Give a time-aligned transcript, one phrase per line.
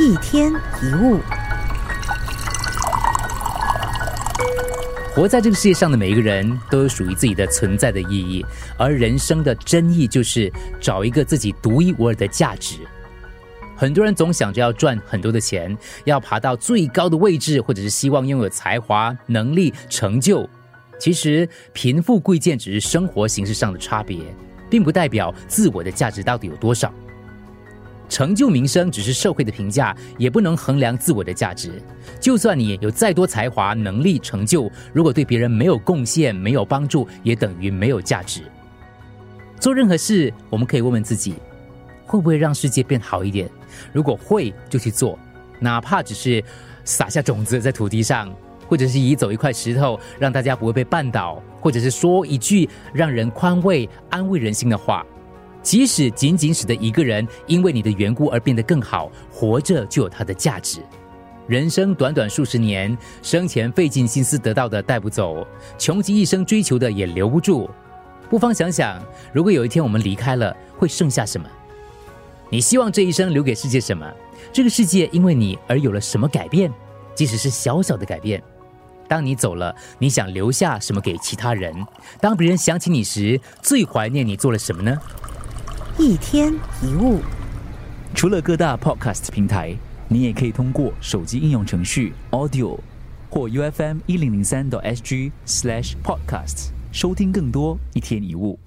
[0.00, 1.20] 一天一物，
[5.14, 8.44] 活在这个世界上的每一个人都有属于自己的存在的意义，
[8.76, 12.78] 而人生的真意就是找一个自己独一无二的价值。
[13.76, 20.48] 很多人总想着要赚很多的钱，要爬到最高的位置，或者是希望拥有才华、能力、成就。
[20.98, 24.18] 其实，贫富贵贱只是生活形式上的差别，
[24.68, 26.92] 并不代表自我的价值到底有多少。
[28.14, 31.82] 成就名声只是社会的评价，也不能衡量自我的价值。
[32.20, 38.42] 就算你有再多才华、能力、成就，如果对别人没有贡献、没有帮助，也等于没有价值。
[39.58, 41.34] 做任何事，我们可以问问自己：
[42.06, 43.50] 会不会让世界变好一点？
[43.92, 45.18] 如果会，就去做，
[45.58, 46.40] 哪怕只是
[46.84, 48.32] 撒下种子在土地上，
[48.68, 55.04] 或者是移走一块石头，让大家不会被绊倒，或者是说一句让人宽慰、安慰人心的话。
[55.64, 60.80] 即使仅仅使得一个人因为你的缘故而变得更好，活着就有它的价值。
[61.48, 65.46] 人生短短数十年，生前费尽心思得到的带不走，
[65.78, 67.68] 穷极一生追求的也留不住。
[68.28, 71.48] 不妨想想，如果有一天我们离开了，会剩下什么？
[72.50, 74.06] 你希望这一生留给世界什么？
[74.52, 76.70] 这个世界因为你而有了什么改变？
[77.14, 78.42] 即使是小小的改变。
[79.06, 81.74] 当你走了，你想留下什么给其他人？
[82.20, 84.98] 当别人想起你时，最怀念你做了什么呢？
[85.96, 87.20] 一天一物，
[88.14, 89.76] 除了各大 podcast 平台，
[90.08, 92.76] 你也可以通过手机应用程序 Audio
[93.30, 98.58] 或 U F M 一零零三 SG slash podcast 收听更多一天一物。